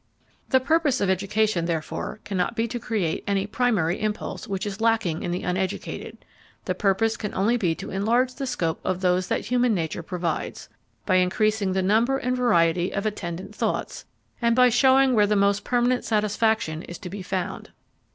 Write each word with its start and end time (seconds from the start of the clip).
The 0.49 0.59
purpose 0.59 0.99
of 0.99 1.11
education, 1.11 1.65
therefore, 1.65 2.21
cannot 2.23 2.55
be 2.55 2.67
to 2.69 2.79
create 2.79 3.23
any 3.27 3.45
primary 3.45 4.01
impulse 4.01 4.47
which 4.47 4.65
is 4.65 4.81
lacking 4.81 5.21
in 5.21 5.29
the 5.29 5.43
uneducated; 5.43 6.25
the 6.65 6.73
purpose 6.73 7.15
can 7.15 7.35
only 7.35 7.55
be 7.55 7.75
to 7.75 7.91
enlarge 7.91 8.33
the 8.33 8.47
scope 8.47 8.79
of 8.83 9.01
those 9.01 9.27
that 9.27 9.45
human 9.45 9.75
nature 9.75 10.01
provides, 10.01 10.69
by 11.05 11.17
increasing 11.17 11.73
the 11.73 11.83
number 11.83 12.17
and 12.17 12.35
variety 12.35 12.89
of 12.91 13.05
attendant 13.05 13.53
thoughts, 13.53 14.05
and 14.41 14.55
by 14.55 14.69
showing 14.69 15.13
where 15.13 15.27
the 15.27 15.35
most 15.35 15.63
permanent 15.63 16.03
satisfaction 16.03 16.81
is 16.81 16.97
to 16.97 17.09
be 17.11 17.21
found. 17.21 17.69